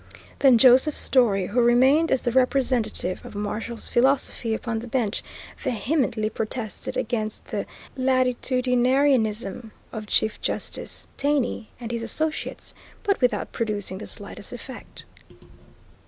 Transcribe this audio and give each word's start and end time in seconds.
Then 0.39 0.57
Joseph 0.57 0.97
Story, 0.97 1.45
who 1.45 1.61
remained 1.61 2.11
as 2.11 2.23
the 2.23 2.31
representative 2.31 3.23
of 3.23 3.35
Marshall's 3.35 3.87
philosophy 3.87 4.55
upon 4.55 4.79
the 4.79 4.87
bench, 4.87 5.21
vehemently 5.59 6.27
protested 6.27 6.97
against 6.97 7.45
the 7.45 7.67
latitudinarianism 7.95 9.69
of 9.93 10.07
Chief 10.07 10.41
Justice 10.41 11.05
Taney 11.17 11.69
and 11.79 11.91
his 11.91 12.01
associates, 12.01 12.73
but 13.03 13.21
without 13.21 13.51
producing 13.51 13.99
the 13.99 14.07
slightest 14.07 14.51
effect. 14.51 15.05